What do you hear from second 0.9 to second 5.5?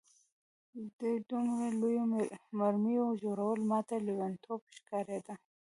د دومره لویو مرمیو جوړول ماته لېونتوب ښکارېده